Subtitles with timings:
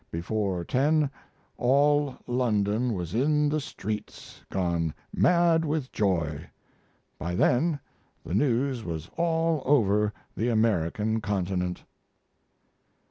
[0.09, 1.11] Before 10
[1.57, 6.49] all London was in the streets, gone mad with joy.
[7.19, 7.79] By then
[8.25, 11.83] the news was all over the American continent.